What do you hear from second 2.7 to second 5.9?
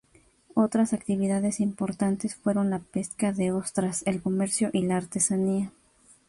la pesca de ostras, el comercio y la artesanía.